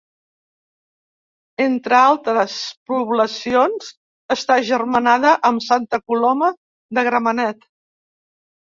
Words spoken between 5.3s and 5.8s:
amb